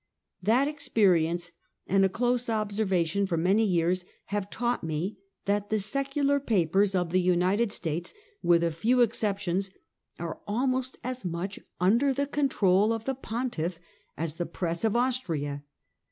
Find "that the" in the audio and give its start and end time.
5.45-5.77